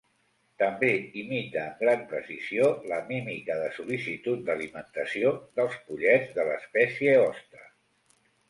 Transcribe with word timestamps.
També 0.59 0.87
imita 1.23 1.59
amb 1.63 1.83
gran 1.83 1.99
precisió 2.13 2.71
la 2.93 2.99
mímica 3.11 3.57
de 3.59 3.67
sol·licitud 3.77 4.41
d'alimentació 4.49 5.35
dels 5.61 5.79
pollets 5.91 6.37
de 6.41 6.47
l'espècie 6.51 7.15
hoste. 7.29 7.63